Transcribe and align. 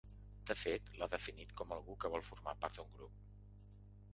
De 0.51 0.53
fet, 0.61 0.87
l’ha 1.01 1.09
definit 1.11 1.53
com 1.61 1.75
algú 1.77 1.99
que 2.05 2.11
vol 2.15 2.25
formar 2.31 2.57
part 2.65 2.81
d’un 2.81 2.91
grup. 2.97 3.21